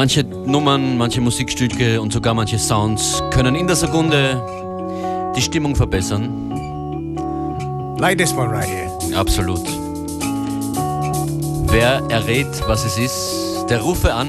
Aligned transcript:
Manche 0.00 0.24
Nummern, 0.24 0.96
manche 0.96 1.20
Musikstücke 1.20 2.00
und 2.00 2.10
sogar 2.10 2.32
manche 2.32 2.58
Sounds 2.58 3.22
können 3.30 3.54
in 3.54 3.66
der 3.66 3.76
Sekunde 3.76 4.42
die 5.36 5.42
Stimmung 5.42 5.76
verbessern. 5.76 6.56
Like 7.98 8.16
this 8.16 8.32
one 8.32 8.50
right 8.50 8.66
here. 8.66 8.90
Absolut. 9.14 9.60
Wer 11.66 12.02
errät, 12.08 12.46
was 12.66 12.86
es 12.86 12.96
ist, 12.96 13.66
der 13.68 13.82
rufe 13.82 14.14
an 14.14 14.28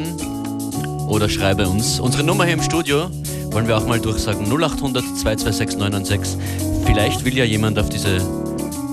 oder 1.08 1.30
schreibe 1.30 1.70
uns. 1.70 2.02
Unsere 2.02 2.26
Nummer 2.26 2.44
hier 2.44 2.56
im 2.56 2.64
Studio 2.64 3.10
wollen 3.52 3.70
wir 3.70 3.78
auch 3.78 3.88
mal 3.88 4.02
durchsagen. 4.02 4.48
0800 4.48 5.06
226 5.20 5.80
996. 5.80 6.38
Vielleicht 6.86 7.24
will 7.24 7.38
ja 7.38 7.46
jemand 7.46 7.80
auf 7.80 7.88
diese 7.88 8.18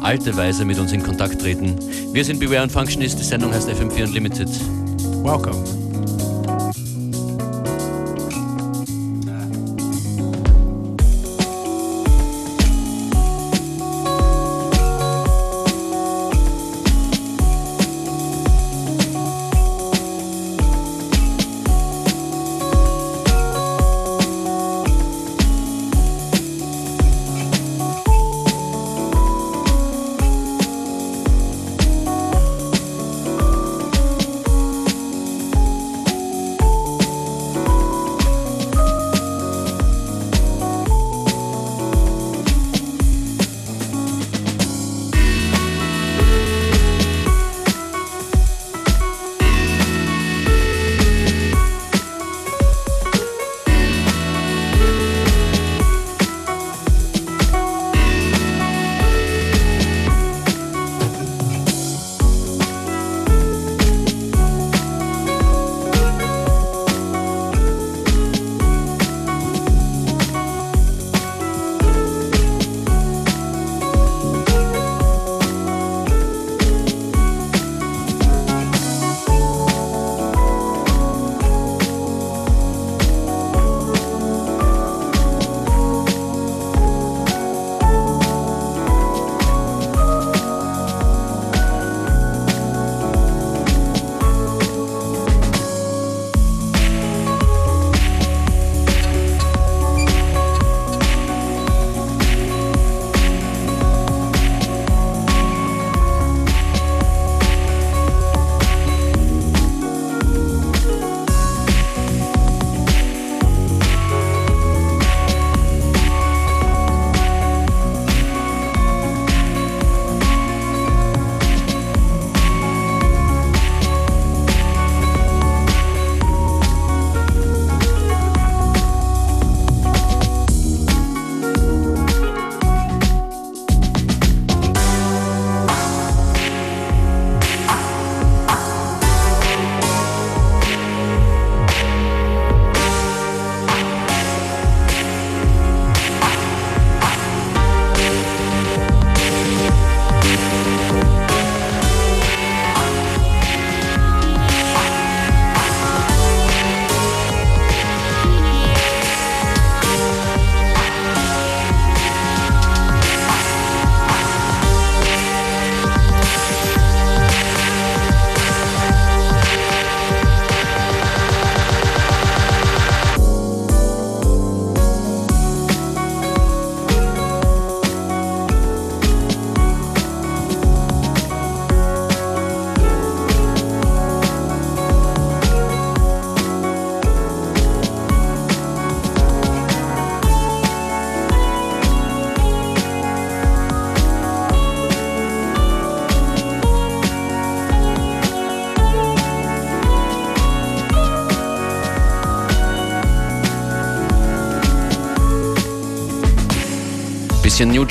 alte 0.01 0.37
Weise 0.37 0.65
mit 0.65 0.79
uns 0.79 0.93
in 0.93 1.03
Kontakt 1.03 1.41
treten. 1.41 1.75
Wir 2.13 2.25
sind 2.25 2.39
Beware 2.39 2.63
and 2.63 2.71
Functionist, 2.71 3.19
die 3.19 3.25
Sendung 3.25 3.53
heißt 3.53 3.69
FM4 3.69 4.05
Unlimited. 4.05 4.49
Welcome. 5.25 5.78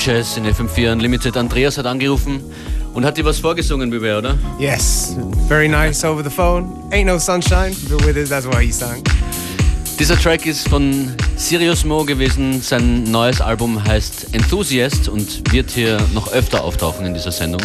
Jazz 0.08 0.38
in 0.38 0.46
FM4 0.46 0.92
Unlimited. 0.92 1.36
Andreas 1.36 1.76
hat 1.76 1.84
angerufen 1.84 2.40
und 2.94 3.04
hat 3.04 3.18
dir 3.18 3.26
was 3.26 3.40
vorgesungen, 3.40 3.92
wir, 3.92 4.16
oder? 4.16 4.38
Yes, 4.58 5.14
very 5.48 5.68
nice 5.68 6.02
over 6.02 6.24
the 6.24 6.30
phone. 6.30 6.64
Ain't 6.90 7.04
no 7.04 7.18
sunshine, 7.18 7.76
but 7.90 8.02
with 8.06 8.16
it, 8.16 8.30
that's 8.30 8.46
why 8.46 8.64
he 8.64 8.72
sang. 8.72 9.02
Dieser 9.98 10.18
Track 10.18 10.46
ist 10.46 10.66
von 10.66 11.14
Sirius 11.36 11.84
Mo 11.84 12.04
gewesen. 12.04 12.62
Sein 12.62 13.02
neues 13.02 13.42
Album 13.42 13.84
heißt 13.84 14.28
Enthusiast 14.32 15.10
und 15.10 15.52
wird 15.52 15.72
hier 15.72 15.98
noch 16.14 16.32
öfter 16.32 16.64
auftauchen 16.64 17.04
in 17.04 17.12
dieser 17.12 17.30
Sendung. 17.30 17.60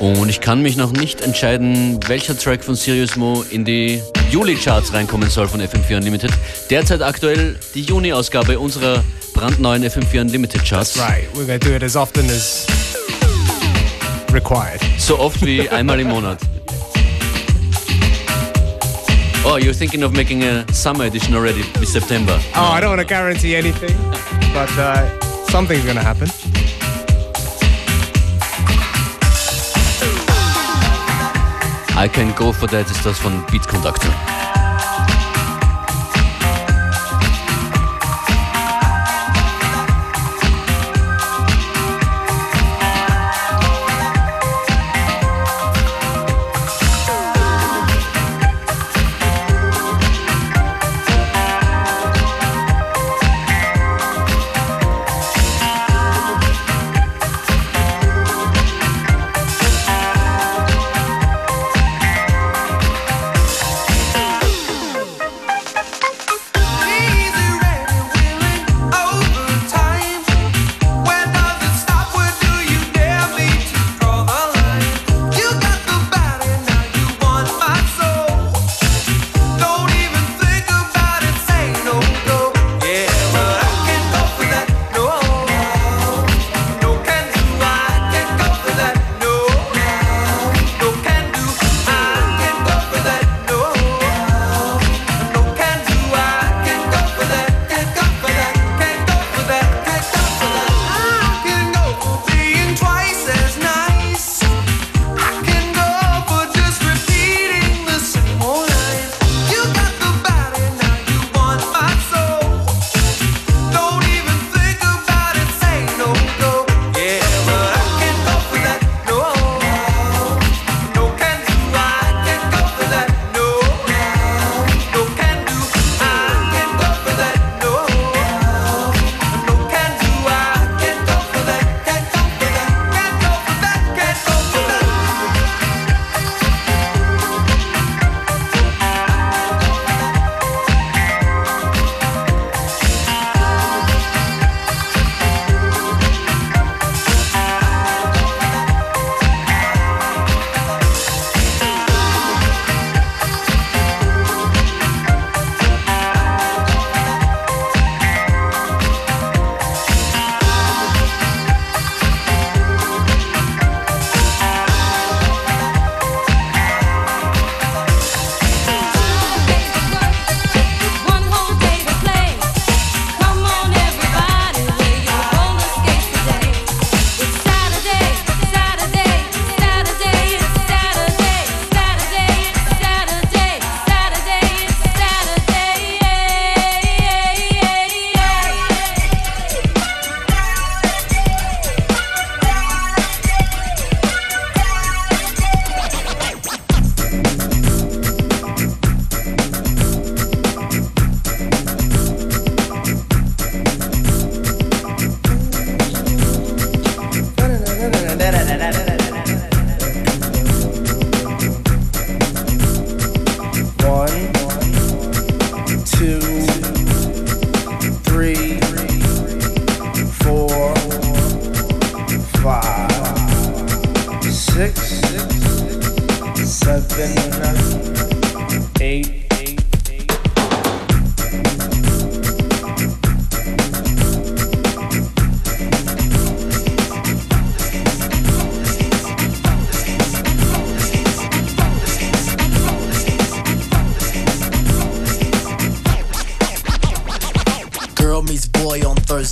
Und 0.00 0.30
ich 0.30 0.40
kann 0.40 0.62
mich 0.62 0.78
noch 0.78 0.92
nicht 0.92 1.20
entscheiden, 1.20 2.00
welcher 2.06 2.38
Track 2.38 2.64
von 2.64 2.76
Sirius 2.76 3.16
Mo 3.16 3.44
in 3.50 3.66
die 3.66 4.00
Juli-Charts 4.30 4.94
reinkommen 4.94 5.28
soll 5.28 5.48
von 5.48 5.60
FM4 5.60 5.98
Unlimited. 5.98 6.30
Derzeit 6.70 7.02
aktuell 7.02 7.56
die 7.74 7.82
Juni-Ausgabe 7.82 8.58
unserer 8.58 9.04
brandneuen 9.44 9.82
FM4 9.82 10.20
Unlimited 10.20 10.64
Charts. 10.64 10.94
That's 10.94 11.10
right. 11.10 11.28
We're 11.34 11.44
going 11.46 11.60
to 11.60 11.68
do 11.68 11.74
it 11.74 11.82
as 11.82 11.96
often 11.96 12.24
as 12.30 12.66
required. 14.32 14.80
So 14.98 15.16
oft 15.18 15.44
wie 15.44 15.68
einmal 15.78 16.00
im 16.00 16.08
Monat. 16.08 16.40
Oh, 19.44 19.56
you're 19.56 19.74
thinking 19.74 20.02
of 20.02 20.12
making 20.14 20.42
a 20.44 20.64
summer 20.72 21.04
edition 21.04 21.34
already 21.34 21.60
with 21.78 21.88
September? 21.90 22.40
Oh, 22.54 22.72
I 22.72 22.80
don't 22.80 22.88
want 22.96 23.02
to 23.02 23.06
guarantee 23.06 23.54
anything, 23.54 23.94
but 24.54 24.70
uh, 24.78 25.06
something's 25.50 25.84
going 25.84 25.96
to 25.96 26.02
happen. 26.02 26.28
I 31.96 32.08
Can 32.08 32.32
Go 32.34 32.50
For 32.52 32.66
That 32.68 32.90
ist 32.90 33.04
das 33.04 33.18
von 33.18 33.44
Beat 33.50 33.68
Conductor. 33.68 34.08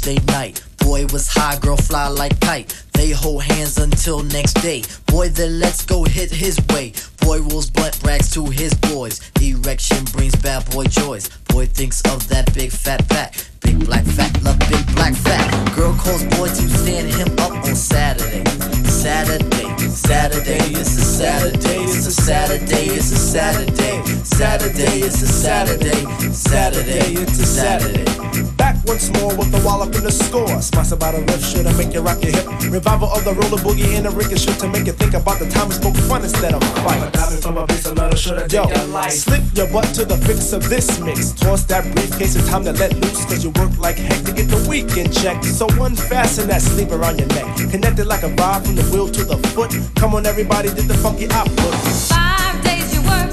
Thursday 0.02 0.32
night. 0.32 0.60
Boy 0.78 1.06
was 1.12 1.28
high, 1.28 1.56
girl 1.60 1.76
fly 1.76 2.08
like 2.08 2.38
kite. 2.40 2.74
They 2.92 3.10
hold 3.10 3.44
hands 3.44 3.78
until 3.78 4.24
next 4.24 4.54
day. 4.54 4.82
Boy, 5.06 5.28
then 5.28 5.60
let's 5.60 5.86
go 5.86 6.02
hit 6.02 6.30
his 6.32 6.58
way. 6.70 6.92
Boy 7.20 7.40
rolls 7.40 7.70
blunt 7.70 8.02
brags 8.02 8.30
to 8.32 8.46
his 8.46 8.74
boys. 8.74 9.20
Erection 9.40 10.04
brings 10.06 10.34
bad 10.34 10.68
boy 10.72 10.84
joys. 10.86 11.28
Boy 11.48 11.66
thinks 11.66 12.00
of 12.10 12.28
that 12.28 12.52
big 12.52 12.72
fat 12.72 13.06
back. 13.08 13.34
Big 13.60 13.78
black 13.86 14.04
fat, 14.04 14.42
love 14.42 14.58
big 14.58 14.84
black 14.96 15.14
fat. 15.14 15.46
Girl 15.76 15.94
calls 15.94 16.24
boy 16.34 16.48
to 16.48 16.66
stand 16.78 17.08
him 17.14 17.30
up 17.38 17.52
on 17.64 17.76
Saturday. 17.76 18.44
Saturday, 18.90 19.88
Saturday, 19.88 20.58
it's 20.80 20.98
a 20.98 21.04
Saturday, 21.04 21.78
it's 21.84 22.06
a 22.06 22.12
Saturday, 22.12 22.86
it's 22.86 23.12
a 23.12 23.16
Saturday. 23.16 24.02
Saturday, 24.24 25.00
it's 25.06 25.22
a 25.22 25.26
Saturday, 25.28 26.32
Saturday, 26.32 27.14
it's 27.22 27.38
a 27.38 27.46
Saturday. 27.46 28.51
Back 28.72 28.84
once 28.86 29.12
more 29.20 29.36
with 29.36 29.52
the 29.52 29.60
wallop 29.66 29.94
in 29.96 30.02
the 30.02 30.10
score. 30.10 30.48
Spice 30.62 30.92
about 30.92 31.14
a 31.14 31.20
riff 31.20 31.44
should 31.44 31.66
I 31.66 31.76
make 31.76 31.92
you 31.92 32.00
rock 32.00 32.22
your 32.24 32.32
hip. 32.32 32.46
Revival 32.72 33.08
of 33.12 33.22
the 33.22 33.34
roller 33.34 33.60
boogie 33.60 33.98
and 33.98 34.06
a 34.06 34.10
ricochet 34.10 34.56
to 34.64 34.68
make 34.68 34.86
you 34.86 34.92
think 34.92 35.12
about 35.12 35.38
the 35.40 35.48
time 35.50 35.68
we 35.68 35.74
spoke 35.74 35.96
fun 36.08 36.22
instead 36.22 36.54
of 36.54 36.64
fight. 36.80 37.12
from 37.42 37.58
a 37.58 37.66
piece 37.66 37.84
of 37.84 37.96
metal, 37.96 38.16
should 38.16 38.38
I 38.38 38.46
Yo, 38.48 38.64
take 38.64 38.76
your 38.76 38.86
life? 38.86 39.12
slip 39.12 39.42
your 39.52 39.68
butt 39.68 39.92
to 39.96 40.06
the 40.06 40.16
fix 40.24 40.54
of 40.54 40.66
this 40.70 40.98
mix. 41.00 41.32
Toss 41.32 41.64
that 41.64 41.84
briefcase, 41.94 42.34
it's 42.34 42.48
time 42.48 42.64
to 42.64 42.72
let 42.72 42.94
loose. 42.96 43.24
Cause 43.26 43.44
you 43.44 43.50
work 43.60 43.76
like 43.76 43.96
heck 43.96 44.24
to 44.24 44.32
get 44.32 44.48
the 44.48 44.64
weekend 44.66 45.12
check. 45.12 45.44
So 45.44 45.66
unfasten 45.68 46.48
that 46.48 46.62
sleeve 46.62 46.92
around 46.92 47.18
your 47.18 47.28
neck. 47.36 47.44
Connected 47.70 48.06
like 48.06 48.22
a 48.22 48.30
vibe 48.30 48.64
from 48.64 48.76
the 48.76 48.84
wheel 48.88 49.08
to 49.10 49.22
the 49.24 49.36
foot. 49.52 49.76
Come 49.96 50.14
on, 50.14 50.24
everybody, 50.24 50.72
did 50.72 50.88
the 50.88 50.96
funky 50.96 51.28
output. 51.28 51.74
Five 52.08 52.56
days 52.64 52.88
you 52.94 53.02
work, 53.04 53.28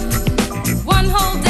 one 0.83 1.05
whole 1.07 1.41
day 1.41 1.48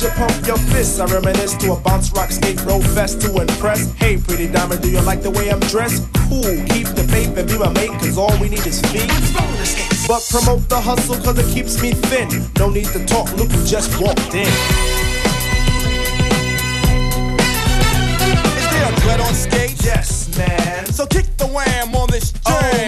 You 0.00 0.10
pump 0.10 0.46
your 0.46 0.56
fists, 0.56 1.00
I 1.00 1.06
reminisce 1.06 1.56
to 1.56 1.72
a 1.72 1.80
bounce 1.80 2.12
rock 2.12 2.30
skate 2.30 2.64
roll 2.64 2.80
fest 2.80 3.20
to 3.22 3.40
impress. 3.40 3.90
Hey, 3.94 4.16
pretty 4.16 4.46
diamond, 4.46 4.80
do 4.80 4.88
you 4.88 5.00
like 5.00 5.22
the 5.22 5.30
way 5.30 5.50
I'm 5.50 5.58
dressed? 5.58 6.06
Cool, 6.28 6.44
keep 6.70 6.86
the 6.94 7.04
faith 7.10 7.36
and 7.36 7.48
be 7.48 7.58
my 7.58 7.68
mate, 7.72 7.90
cause 7.98 8.16
all 8.16 8.30
we 8.38 8.48
need 8.48 8.64
is 8.64 8.80
feet. 8.92 9.10
But 10.06 10.24
promote 10.30 10.68
the 10.68 10.80
hustle 10.80 11.16
cause 11.16 11.36
it 11.36 11.52
keeps 11.52 11.82
me 11.82 11.94
thin. 11.94 12.28
No 12.60 12.70
need 12.70 12.86
to 12.94 13.04
talk, 13.06 13.32
look 13.36 13.50
just 13.66 14.00
walked 14.00 14.34
in. 14.34 14.46
Is 18.54 18.70
there 18.70 18.92
a 18.92 19.00
dread 19.00 19.20
on 19.20 19.34
stage? 19.34 19.82
Yes, 19.82 20.30
man. 20.38 20.86
So 20.86 21.06
kick 21.06 21.26
the 21.38 21.48
wham 21.48 21.92
on 21.96 22.08
this 22.08 22.30
jam. 22.30 22.44
Oh, 22.46 22.87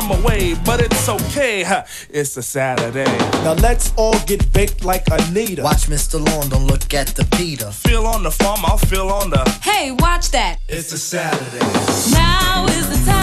away, 0.09 0.55
but 0.65 0.79
it's 0.81 1.07
okay. 1.07 1.63
ha, 1.63 1.85
It's 2.09 2.35
a 2.37 2.41
Saturday. 2.41 3.05
Now 3.43 3.53
let's 3.53 3.93
all 3.95 4.17
get 4.25 4.51
baked 4.53 4.83
like 4.83 5.03
Anita. 5.11 5.61
Watch 5.63 5.87
Mr. 5.87 6.23
Lawn, 6.25 6.49
don't 6.49 6.65
look 6.65 6.93
at 6.93 7.07
the 7.07 7.25
Peter. 7.37 7.69
Feel 7.71 8.07
on 8.07 8.23
the 8.23 8.31
farm, 8.31 8.61
I'll 8.63 8.77
feel 8.77 9.09
on 9.09 9.29
the. 9.29 9.43
Hey, 9.61 9.91
watch 9.91 10.31
that. 10.31 10.59
It's 10.67 10.91
a 10.93 10.97
Saturday. 10.97 11.59
Now 12.11 12.65
is 12.69 12.87
the 12.89 13.11
time 13.11 13.20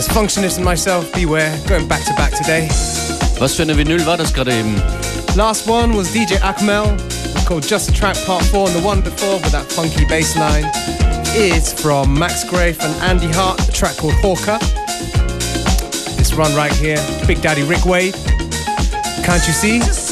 Yes, 0.00 0.08
Functionist 0.08 0.56
and 0.56 0.64
myself, 0.64 1.12
beware, 1.12 1.54
going 1.68 1.86
back 1.86 2.02
to 2.06 2.14
back 2.14 2.32
today. 2.32 2.68
Was 3.38 3.54
für 3.54 3.64
eine 3.64 3.76
Vinyl 3.76 4.06
war 4.06 4.16
das 4.16 4.32
gerade 4.32 4.50
eben? 4.50 4.74
Last 5.36 5.68
one 5.68 5.94
was 5.94 6.10
DJ 6.10 6.40
Aakmael, 6.40 6.96
called 7.44 7.68
Just 7.68 7.90
a 7.90 7.92
Track 7.92 8.16
Part 8.24 8.42
4, 8.44 8.68
and 8.68 8.76
the 8.76 8.82
one 8.82 9.02
before 9.02 9.34
with 9.34 9.52
that 9.52 9.70
funky 9.70 10.06
bass 10.06 10.34
line 10.38 10.64
is 11.36 11.74
from 11.74 12.18
Max 12.18 12.44
Graef 12.44 12.82
and 12.82 12.94
Andy 13.02 13.30
Hart, 13.30 13.58
the 13.58 13.72
track 13.72 13.98
called 13.98 14.14
Hawker. 14.22 14.58
This 16.16 16.32
run 16.32 16.54
right 16.56 16.72
here, 16.72 16.96
Big 17.26 17.42
Daddy 17.42 17.64
Rick 17.64 17.84
Wade. 17.84 18.14
Can't 19.22 19.46
you 19.46 19.52
see? 19.52 20.09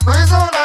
Please 0.00 0.30
don't 0.30 0.55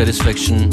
Satisfaction. 0.00 0.70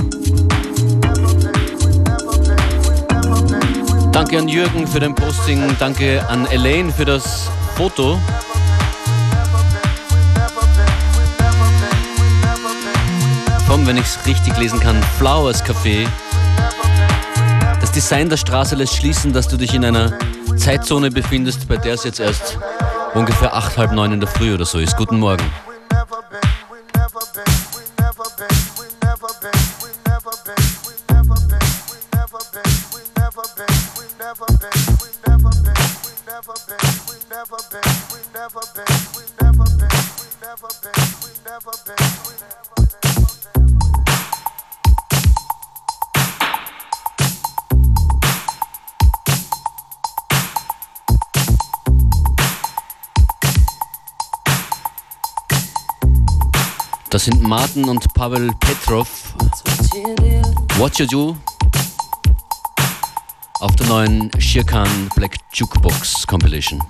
Danke 4.13 4.38
an 4.38 4.48
Jürgen 4.48 4.88
für 4.88 5.02
dein 5.02 5.13
Posting, 5.13 5.62
danke 5.80 6.26
an 6.30 6.46
Elaine 6.46 6.94
für 6.94 7.04
das 7.04 7.50
Foto. 7.76 8.18
Vom, 13.68 13.86
wenn 13.86 13.98
ich 13.98 14.06
es 14.06 14.18
richtig 14.26 14.58
lesen 14.60 14.80
kann, 14.80 15.04
Flowers 15.18 15.62
Café. 15.62 16.08
Das 17.82 17.92
Design 17.92 18.30
der 18.30 18.38
Straße 18.38 18.76
lässt 18.76 18.96
schließen, 18.96 19.34
dass 19.34 19.50
du 19.50 19.58
dich 19.58 19.74
in 19.74 19.84
einer 19.84 20.18
Zeitzone 20.56 21.12
befindest, 21.12 21.68
bei 21.68 21.76
der 21.76 21.96
es 21.96 22.06
jetzt 22.06 22.22
erst 22.22 22.58
ungefähr 23.13 23.54
acht, 23.54 23.78
halb 23.78 23.92
neun 23.92 24.13
in 24.13 24.22
der 24.22 24.30
Früh 24.30 24.54
oder 24.54 24.66
so 24.66 24.80
ist. 24.80 24.96
Guten 24.96 25.20
Morgen. 25.20 25.44
sind 57.28 57.44
Martin 57.44 57.90
und 57.90 58.13
Pavel 58.13 58.50
Petrov. 58.62 59.34
What 60.78 60.98
You 60.98 61.06
Do 61.06 61.38
auf 63.60 63.76
der 63.76 63.88
neuen 63.88 64.32
Shirkan 64.40 64.88
Black 65.13 65.36
Jukebox 65.52 66.26
Compilation. 66.26 66.82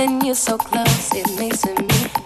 Feeling 0.00 0.24
you 0.24 0.34
so 0.34 0.56
close, 0.56 1.14
it 1.14 1.28
makes 1.38 1.62
me 1.66 1.74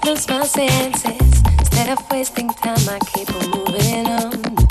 lose 0.04 0.28
my 0.28 0.44
senses. 0.44 1.42
Instead 1.58 1.88
of 1.88 2.08
wasting 2.08 2.48
time, 2.50 2.88
I 2.88 3.00
keep 3.00 3.28
on 3.34 3.50
moving 3.50 4.06
on. 4.06 4.63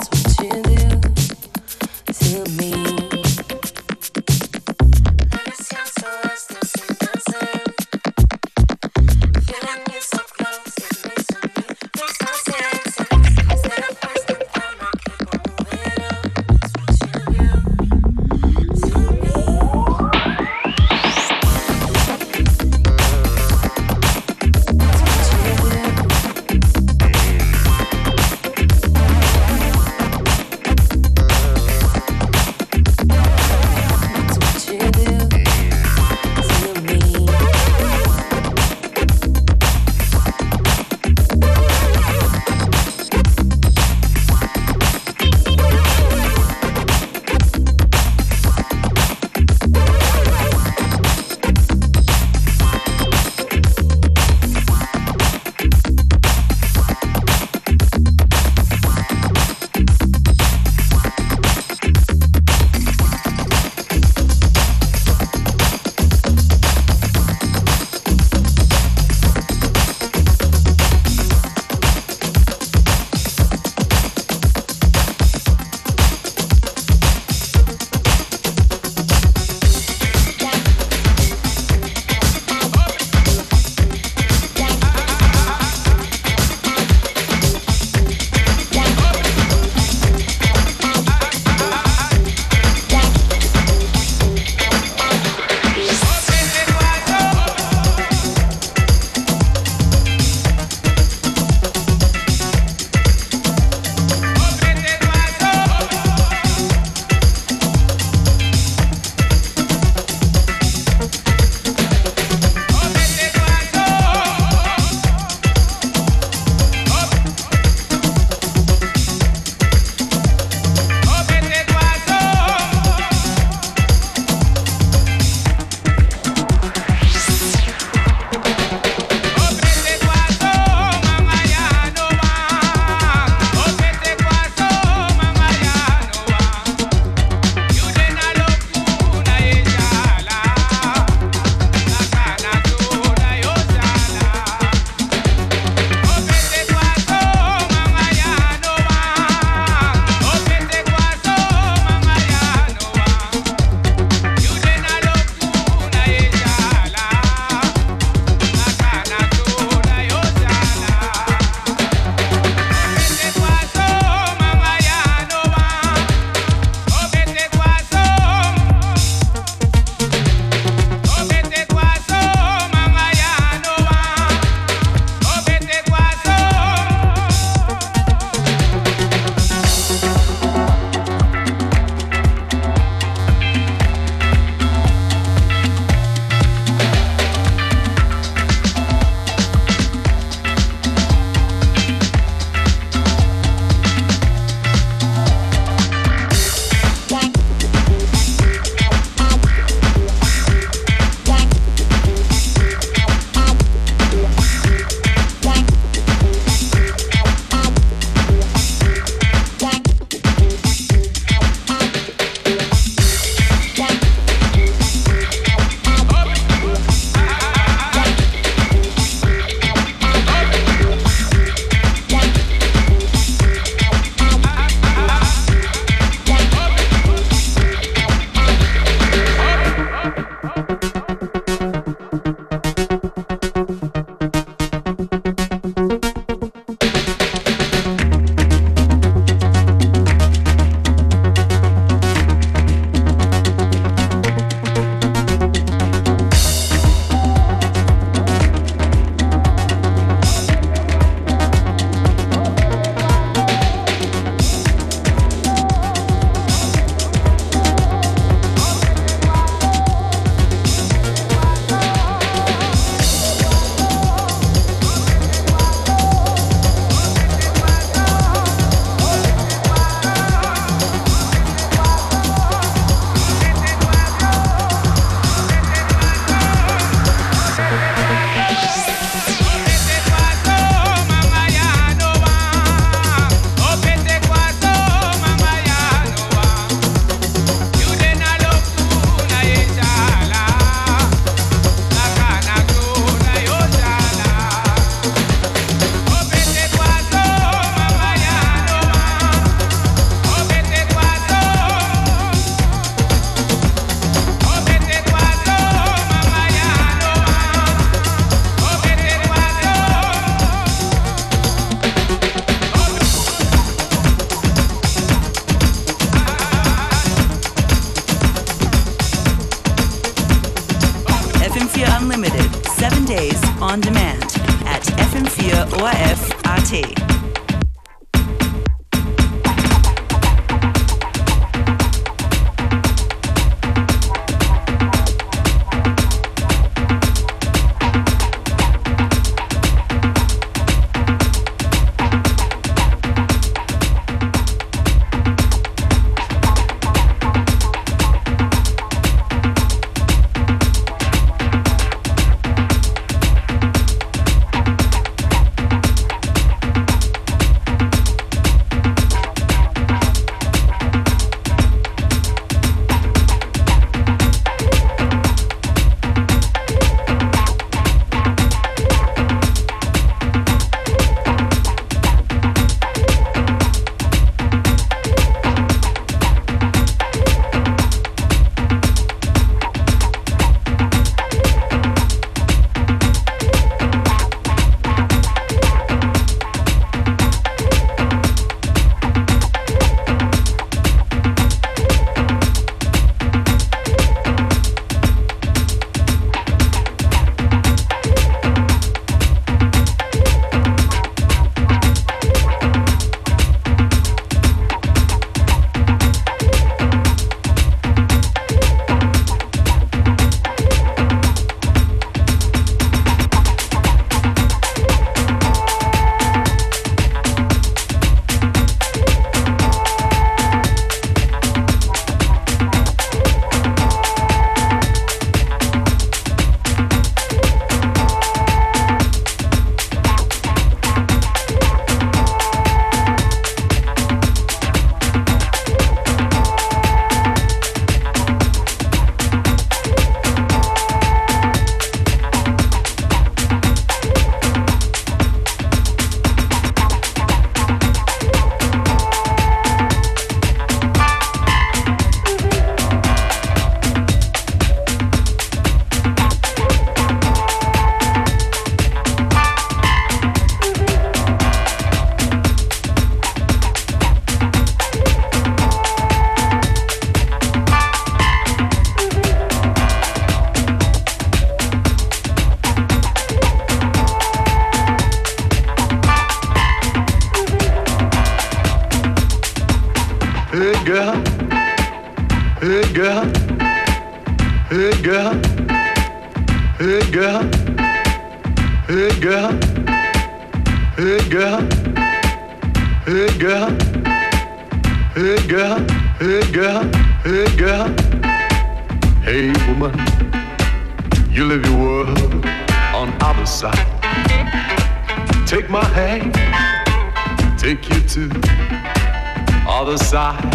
Other 509.73 509.97
side 509.97 510.45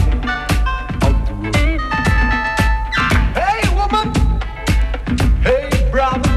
of 1.02 1.14
the 1.26 1.34
world. 1.34 1.56
Hey, 3.34 3.60
woman. 3.74 4.08
Hey, 5.42 5.68
brother. 5.90 6.34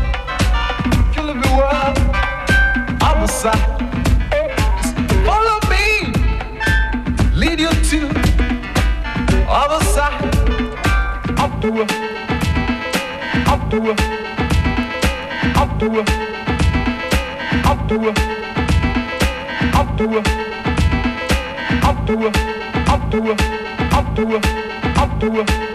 You 1.15 1.23
the 1.27 1.51
world. 1.59 1.97
Other 3.09 3.27
side. 3.27 3.67
Follow 5.27 5.59
me. 5.69 5.85
Lead 7.35 7.59
you 7.59 7.71
to 7.91 7.99
other 9.47 9.81
side 9.85 10.25
of 11.39 11.51
the 11.61 11.69
world. 11.71 11.91
Of 13.53 13.61
the 13.69 13.79
world. 13.79 14.01
Of 15.61 15.69
the 15.79 15.87
world. 15.93 16.09
Of 17.71 17.87
the 17.89 17.97
world. 18.03 18.19
Of 19.79 19.97
the 19.97 20.07
world. 20.07 20.27
Of 21.83 22.07
the 22.07 22.17
world 22.17 22.60
up 23.11 23.19
to 23.19 23.23
her, 23.23 23.35
up 23.91 24.15
to 24.15 24.25
her, 24.25 25.01
up 25.01 25.19
to 25.19 25.31
her. 25.31 25.70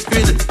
Sacred, 0.00 0.08
seen 0.14 0.41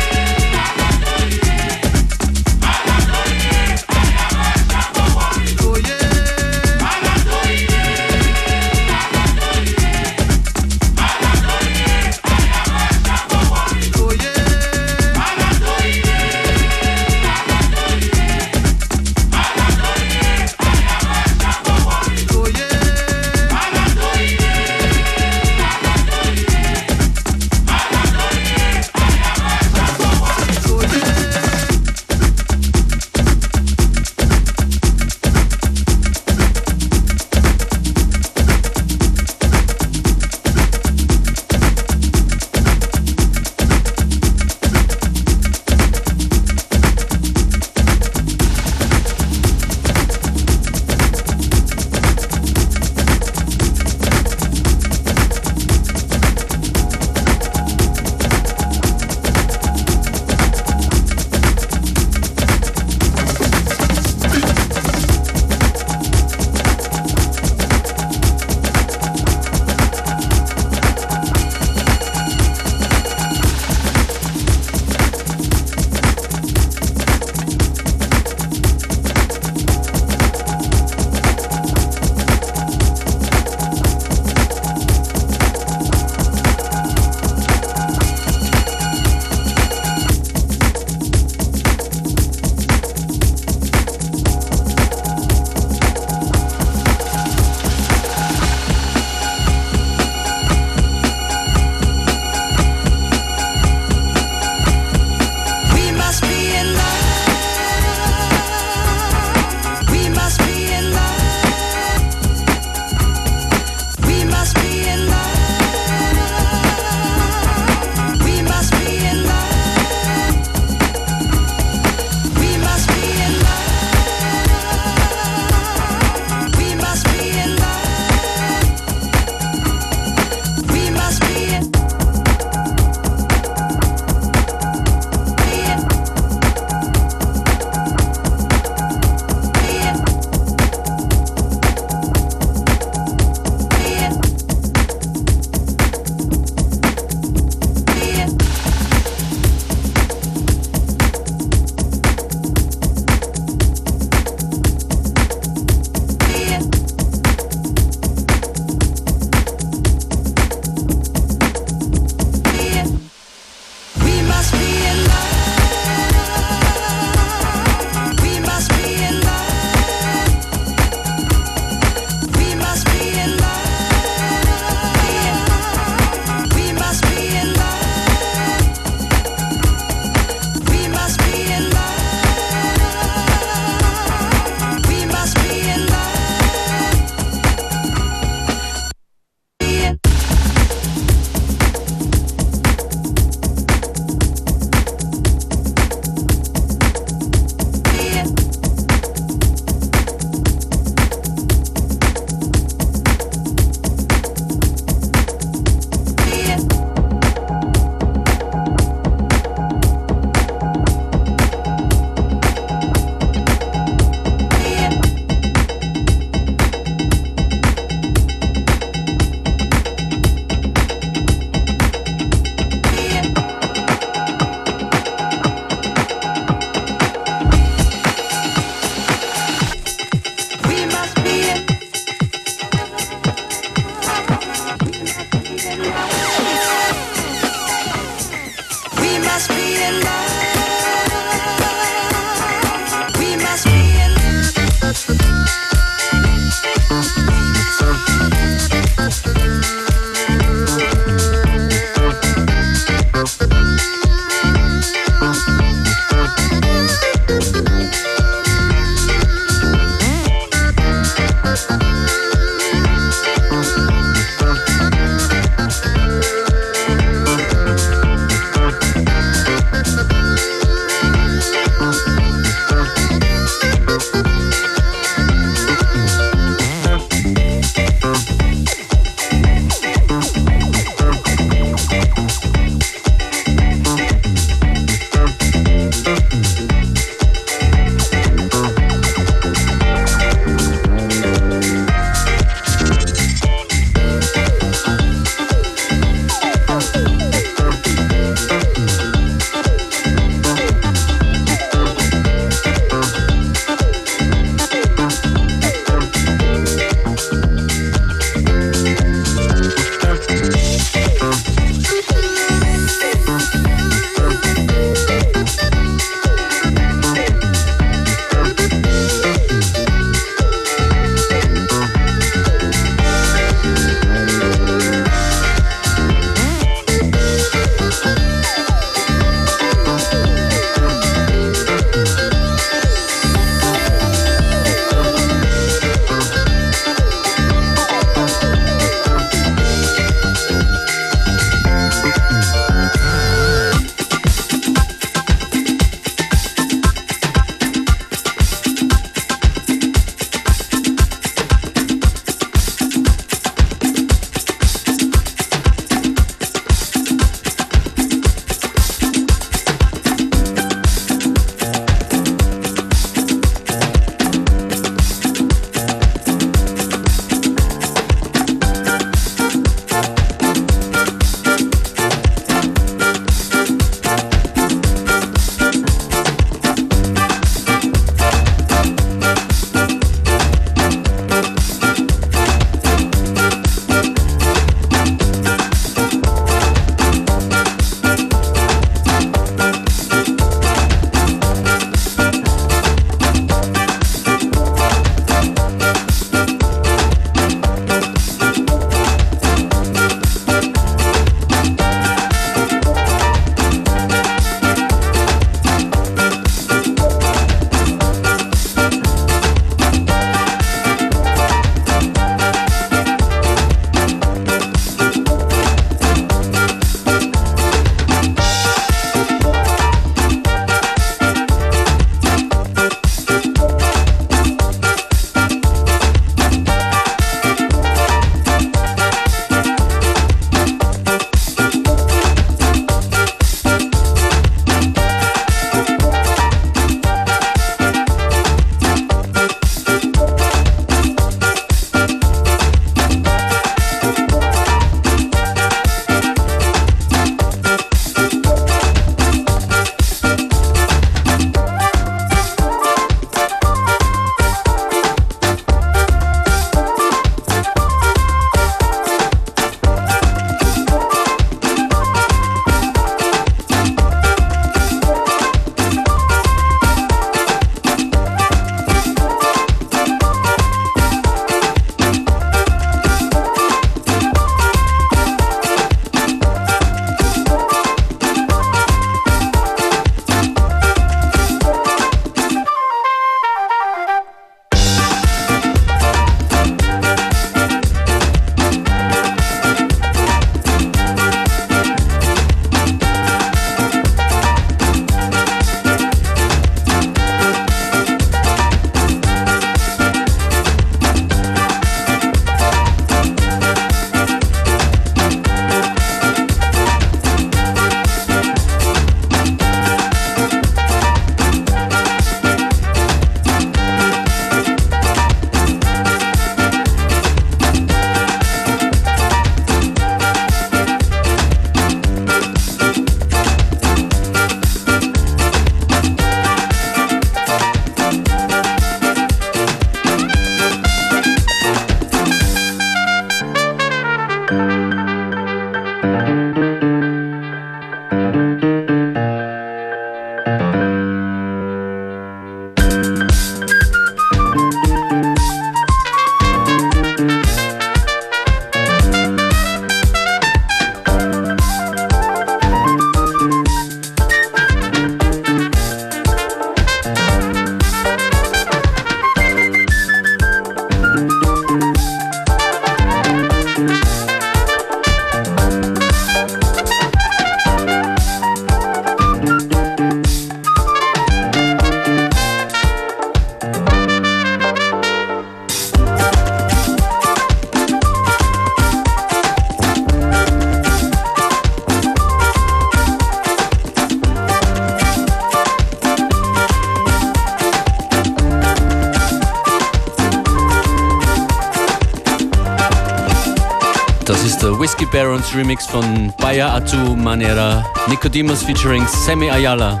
Remix 595.54 595.86
von 595.86 596.32
Baya 596.38 596.74
Atu 596.76 597.16
Manera, 597.16 597.84
Nicodemus 598.08 598.62
featuring 598.62 599.06
Sammy 599.06 599.50
Ayala. 599.50 600.00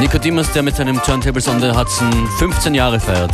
Nicodemus, 0.00 0.50
der 0.52 0.62
mit 0.62 0.76
seinem 0.76 1.00
Turntables 1.02 1.48
on 1.48 1.60
the 1.60 1.70
Hudson 1.70 2.10
15 2.38 2.74
Jahre 2.74 3.00
feiert. 3.00 3.32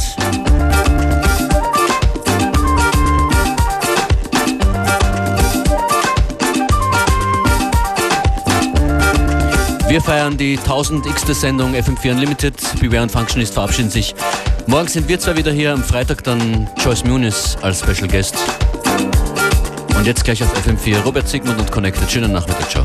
Wir 9.88 10.00
feiern 10.00 10.36
die 10.36 10.57
1000x. 10.59 11.34
Sendung 11.34 11.74
FM4 11.74 12.12
Unlimited. 12.12 12.55
Beware 12.80 13.03
und 13.03 13.12
Functionist 13.12 13.55
verabschieden 13.55 13.90
sich. 13.90 14.14
Morgen 14.66 14.88
sind 14.88 15.09
wir 15.09 15.18
zwar 15.18 15.36
wieder 15.36 15.53
hier, 15.53 15.72
am 15.72 15.82
Freitag 15.82 16.22
dann 16.24 16.68
Joyce 16.82 17.05
Muniz 17.05 17.59
als 17.61 17.80
Special 17.80 18.09
Guest. 18.09 18.36
Und 20.03 20.09
jetzt 20.09 20.24
gleich 20.24 20.42
auf 20.42 20.53
FM4 20.66 21.00
Robert 21.03 21.28
Sigmund 21.28 21.61
und 21.61 21.70
Connected. 21.70 22.11
Schönen 22.11 22.32
Nachmittag, 22.32 22.68
ciao. 22.68 22.84